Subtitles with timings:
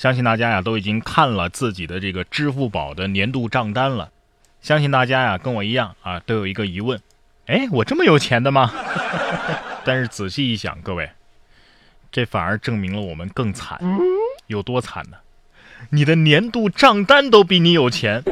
[0.00, 4.08] 相信大家呀都已经看了自己的这个支付宝的年度账单了。
[4.62, 6.98] 相信大家呀跟我一样啊都有一个疑问：
[7.44, 8.72] 哎，我这么有钱的吗？
[9.84, 11.10] 但是仔细一想，各位，
[12.10, 13.78] 这反而证明了我们更惨。
[14.46, 15.18] 有多惨呢？
[15.90, 18.22] 你的年度账单都比你有钱，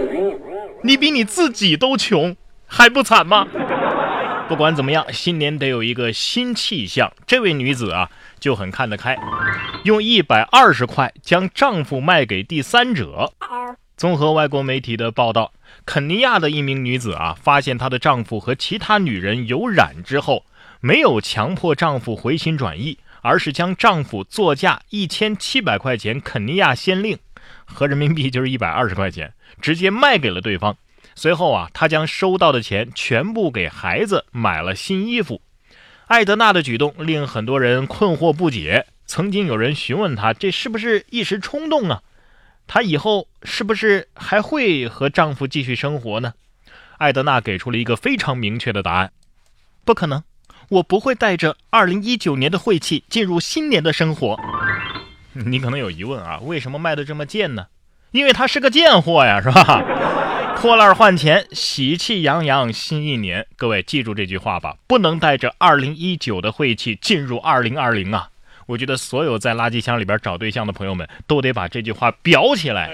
[0.84, 2.34] 你比你自己都穷，
[2.66, 3.46] 还不惨吗？
[4.48, 7.12] 不管怎么样，新年得有一个新气象。
[7.26, 8.08] 这位女子啊
[8.40, 9.14] 就很看得开，
[9.88, 13.32] 用一百二十块将丈夫卖给第三者。
[13.96, 15.54] 综合外国媒体的报道，
[15.86, 20.44] 肯尼亚的一名女子啊发现她的丈夫和其他女人有染之后，
[20.80, 27.18] 没有强迫丈夫回心转意，而是将丈夫作价一千七百块钱肯尼亚先令，
[27.64, 29.32] 合人民币就是一百二十块钱，
[29.62, 30.76] 直接卖给了对方。
[31.14, 35.40] 随后啊，她将收到的钱全部给孩子买了新衣服。
[36.08, 38.84] 艾德娜的举动令很多人困惑不解。
[39.08, 42.02] 曾经有人询问她，这是不是一时冲动啊？
[42.66, 46.34] 她以后是不是还会和丈夫继续生活呢？
[46.98, 49.10] 艾德娜给出了一个非常明确的答案：
[49.84, 50.22] 不可能，
[50.68, 54.38] 我不会带着2019年的晦气进入新年的生活。
[55.32, 57.68] 你可能有疑问啊，为什么卖的这么贱呢？
[58.10, 59.82] 因为他是个贱货呀，是吧？
[60.60, 68.28] 破烂换钱，喜气洋洋，新一年，各位记住这句话吧，不能带着二零一九的晦气进入二零二零啊！
[68.68, 72.90] 我觉得所有在垃圾箱里边找对象的朋友们都得把这句话裱起来。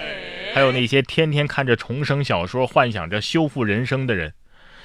[0.53, 4.33] 还有那些天天看着重生小说，幻想着修复人生的人，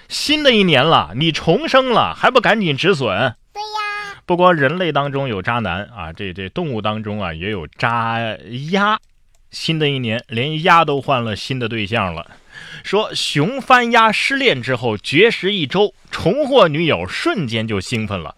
[0.08, 3.06] 新的一年了，你重生了，还不赶紧止损？
[3.52, 8.18] 对呀，不光人类当中有渣男啊，这这动物当中啊也有渣
[8.72, 8.98] 鸭。
[9.52, 12.32] 新的一年，连鸭都换了新的对象了。
[12.82, 18.34] 说熊翻鸭失恋之后绝食一周，重获女友，瞬间就兴奋了。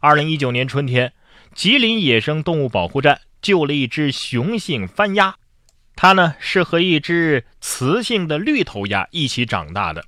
[0.00, 1.12] 二零一九年春天，
[1.54, 5.34] 吉林野生动物保护站救了一只雄性翻鸭，
[5.94, 10.04] 它呢是和一只雌性的绿头鸭一起长大的。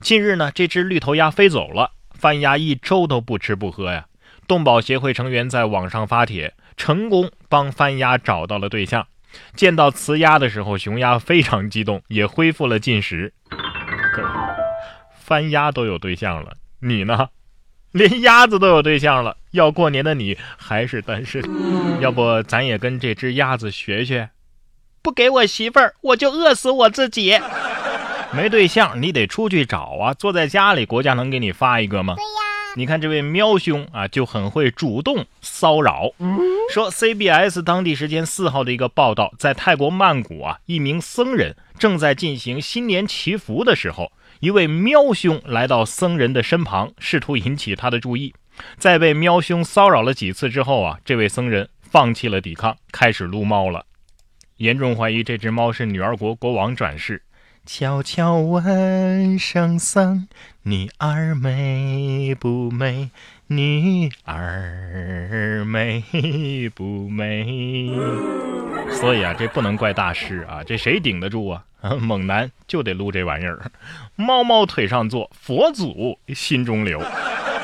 [0.00, 4.06] 近日呢，这只绿头鸭飞走了，翻鸭一周都不吃不喝呀。
[4.48, 9.06] 动保协会成员在网上发帖，成功帮翻鸭找到了对象。
[9.54, 13.32] 见到雌鸭的时候，雄鸭非常激动，也恢复了进食。
[15.14, 17.28] 翻 鸭都有对象了，你呢？
[17.92, 21.42] 连鸭子都有对象了，要过年的你还是单身？
[22.00, 24.30] 要不咱也跟这只鸭子学学？
[25.02, 27.38] 不给我媳妇儿，我就饿死我自己。
[28.32, 30.14] 没对象，你得出去找啊！
[30.14, 32.14] 坐在家里，国家能给你发一个吗？
[32.14, 32.40] 对呀。
[32.76, 36.12] 你看这位喵兄啊，就很会主动骚扰。
[36.72, 48.32] 说 CBS 当地时间四号的一个报道，在泰国曼谷啊，一名僧人正在进行新年祈福的时候，一位喵兄来到僧人的身旁，试图引起他的注意。
[48.78, 53.86] 在被喵兄骚扰了几次之后啊，这位僧人放弃了抵抗，开始撸猫了。
[54.56, 57.22] 严重怀疑这只猫是女儿国国王转世。
[57.66, 60.26] 悄悄问圣僧
[60.64, 63.10] ：“女儿美不美？
[63.48, 66.02] 女儿美
[66.74, 67.90] 不美？”
[68.90, 71.64] 所以啊，这不能怪大师啊，这谁顶得住啊？
[72.00, 73.70] 猛男就得撸这玩意儿。
[74.16, 77.00] 猫猫腿上坐，佛祖心中留。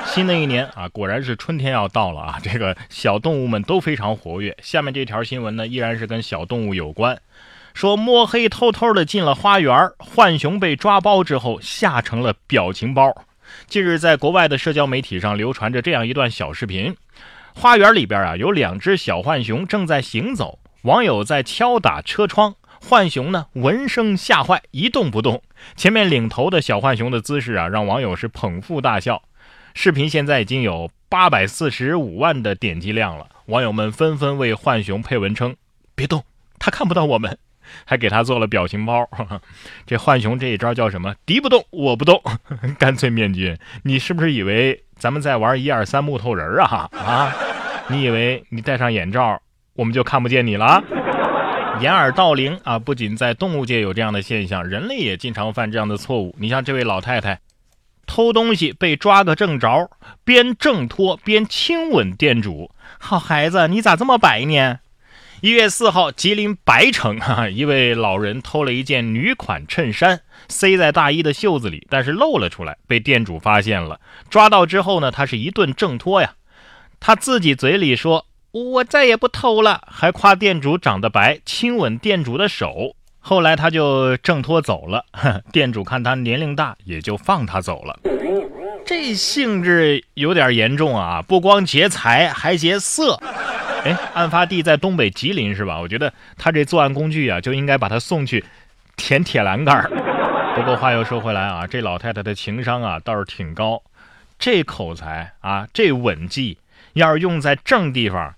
[0.07, 2.39] 新的一年啊，果然是春天要到了啊！
[2.43, 4.57] 这个小动物们都非常活跃。
[4.63, 7.21] 下面这条新闻呢，依然是跟小动物有关。
[7.75, 13.15] 说摸黑偷偷的进了花园，浣熊被抓包之后吓成了表情包。
[13.67, 16.97] 近日，在国外的社交媒体上流传着这样一段小视频：
[17.55, 25.43] 花园里边啊有两只小浣熊正在行走，网友在敲打车窗，浣熊呢闻声吓坏，一动不动。
[25.77, 29.23] 前面领头的小浣熊的姿势啊，让网友是捧腹大笑。
[29.79, 35.55] 视频现在已经有八百四十五万的点击量了，网友们纷纷为浣熊配文称
[35.95, 36.25] ：“别动，
[36.59, 37.37] 他看不到我们。”
[37.85, 39.07] 还给他做了表情包，
[39.85, 41.15] 这浣熊这一招叫什么？
[41.27, 42.19] 敌不动我不动，
[42.79, 43.55] 干脆面具。
[43.83, 46.89] 你是不是以为咱们在玩一二三木头人啊？
[46.93, 47.35] 啊，
[47.89, 49.39] 你以为你戴上眼罩
[49.75, 50.83] 我们就看不见你了？
[51.83, 52.79] 掩耳盗铃啊！
[52.79, 56.35] 不仅在动物界有这样的现象，人类也经常犯这样的错误。
[56.39, 57.39] 你像这位老太太，
[58.07, 59.91] 偷东西被抓个正着，
[60.25, 62.71] 边挣脱边亲吻店主。
[62.99, 64.79] 好孩子，你咋这么白呢？
[65.43, 74.01] 一月四号，吉林白城哈，一位老人偷了一件女款衬衫，塞在大衣的袖子里，但是露了出来，被店主发现了。
[74.31, 76.35] 抓到之后呢，他是一顿挣脱呀。
[76.99, 82.97] 他自己嘴里说：“我再也不偷了。”还夸店主长得白，亲吻店主的手。
[83.29, 85.05] 后来他就挣脱走了。
[85.51, 87.99] 店主看他年龄大，也就放他走了。
[88.87, 93.21] 这性质有点严重啊，不光劫财，还劫色。
[93.83, 95.81] 哎，案发地在东北吉林是吧？
[95.81, 98.45] 我觉得他这作案工具啊，就应该把他送去
[98.95, 99.91] 填铁栏杆。
[100.55, 103.83] 不过话又说回来啊，这老太太的情商啊倒是挺高，
[104.39, 106.59] 这口才啊，这吻技，
[106.93, 108.33] 要是用在正地方，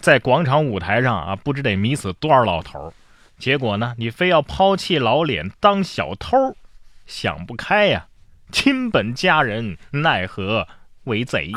[0.00, 2.92] 在广场舞台上啊，不知得迷死多少老头。
[3.42, 6.56] 结果呢，你非要抛弃老脸当小偷，
[7.06, 8.06] 想不开呀！
[8.52, 10.68] 亲本家人奈何
[11.06, 11.50] 为贼？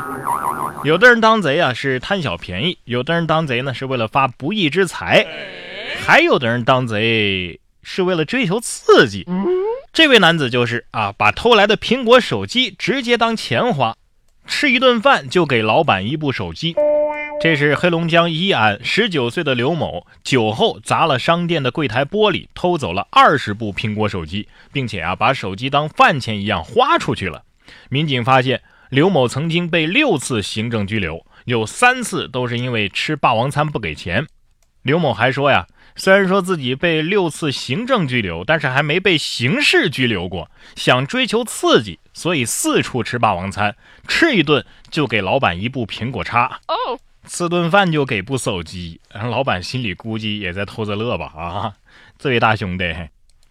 [0.82, 5.24] 有的人当贼啊是贪小便宜，有的人当贼呢是为了发不义之财，
[6.04, 9.24] 还有的人当贼是为了追求刺激。
[9.92, 13.96] 这位男子就是啊，把偷来的苹果手机直接当钱花，
[14.44, 16.74] 吃一顿饭就给老板一部手机。
[17.38, 27.44] 这是黑龙江宜安十九岁的刘某，酒后砸了商店的柜台玻璃，偷走了二十部苹果手机，并且啊，把手机当饭钱一样花出去了。
[27.90, 34.26] 民警发现，刘某曾经被六次行政拘留，有三次都是因为吃霸王餐不给钱。
[34.82, 35.66] 刘某还说呀。
[35.98, 40.50] 虽然说自己被六次行政拘留，但是还没被刑事拘留过。
[40.74, 43.74] 想追求刺激，所以四处吃霸王餐，
[44.06, 49.00] 吃一顿就给老板一部苹果叉，哦，吃顿饭就给部手机。
[49.12, 51.32] 老板心里估计也在偷着乐吧？
[51.36, 51.74] 啊，
[52.18, 52.94] 这位大兄弟，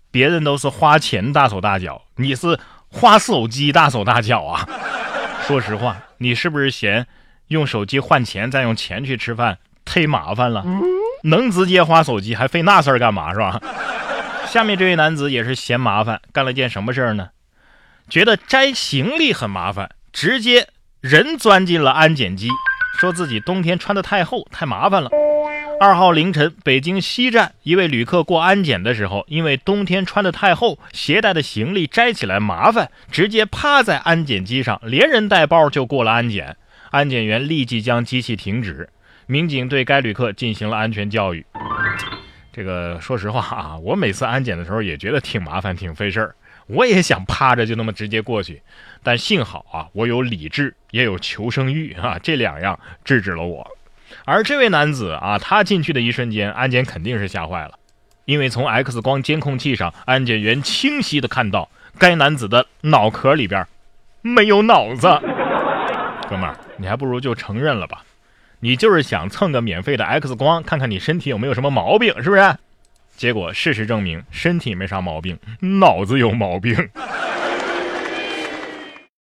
[0.09, 4.67] 别人都是花钱大手大脚，你是花手机大手大脚啊？
[5.45, 7.05] 说实话，你是不是嫌
[7.49, 10.65] 用手机换钱再用钱去吃饭忒麻烦了？
[11.23, 13.61] 能直接花手机，还费那事儿干嘛是吧？
[14.47, 17.29] 下面这位男子也是嫌麻烦，干了件什么事儿呢？
[18.07, 20.69] 觉得摘行李很麻烦，直接
[21.01, 22.49] 人钻进了安检机，
[22.97, 25.09] 说自己冬天穿的太厚，太麻烦了。
[25.79, 36.55] 二号凌晨，北京西站一位旅客过安检的时候，因为冬天穿的太厚，携带的行李摘起来麻烦，直接趴在安检机上，连人带包就过了安检。
[36.91, 38.89] 安检员立即将机器停止。
[39.27, 41.45] 民警对该旅客进行了安全教育。
[42.53, 46.35] 这个说实话啊，我每次安检的时候也觉得挺麻烦、挺费事儿，
[46.67, 48.61] 我也想趴着就那么直接过去，
[49.03, 53.69] 但幸好啊，我有理智，也有求生欲啊，这两样制止了我。
[54.23, 57.77] 而这位男子啊，他进去的一瞬间，安检肯定是吓坏了，
[58.25, 63.65] 因为从 X 光监控器上，安检员清晰的看到该男子的脑壳里边
[64.21, 65.07] 没有脑子。
[66.27, 68.03] 哥们儿，你还不如就承认了吧。
[68.61, 72.57] 你就是想蹭个免费的 X 光，看看你身体有没有什么毛病，是不是？
[73.17, 75.37] 结果事实证明，身体没啥毛病，
[75.79, 76.75] 脑子有毛病。